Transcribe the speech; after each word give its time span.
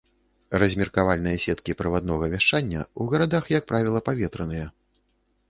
Размеркавальныя 0.61 1.41
сеткі 1.45 1.75
праваднога 1.81 2.25
вяшчання 2.33 2.81
ў 2.85 3.13
гарадах, 3.13 3.45
як 3.57 3.63
правіла, 3.75 3.99
паветраныя. 4.11 4.67